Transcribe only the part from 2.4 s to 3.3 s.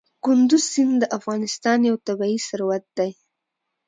ثروت دی.